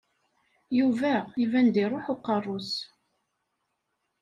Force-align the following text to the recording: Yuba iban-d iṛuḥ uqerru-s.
Yuba 0.77 1.13
iban-d 1.43 1.75
iṛuḥ 1.83 2.05
uqerru-s. 2.13 2.71